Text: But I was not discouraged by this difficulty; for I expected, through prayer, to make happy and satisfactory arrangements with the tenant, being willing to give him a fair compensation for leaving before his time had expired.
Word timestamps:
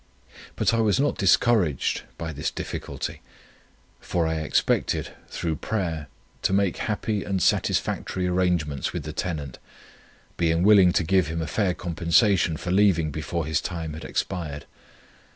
But 0.55 0.73
I 0.73 0.79
was 0.79 0.99
not 0.99 1.19
discouraged 1.19 2.01
by 2.17 2.33
this 2.33 2.49
difficulty; 2.49 3.21
for 3.99 4.25
I 4.25 4.37
expected, 4.39 5.11
through 5.27 5.57
prayer, 5.57 6.07
to 6.41 6.51
make 6.51 6.77
happy 6.77 7.23
and 7.23 7.39
satisfactory 7.39 8.25
arrangements 8.25 8.93
with 8.93 9.03
the 9.03 9.13
tenant, 9.13 9.59
being 10.37 10.63
willing 10.63 10.91
to 10.93 11.03
give 11.03 11.27
him 11.27 11.39
a 11.39 11.45
fair 11.45 11.75
compensation 11.75 12.57
for 12.57 12.71
leaving 12.71 13.11
before 13.11 13.45
his 13.45 13.61
time 13.61 13.93
had 13.93 14.03
expired. 14.03 14.65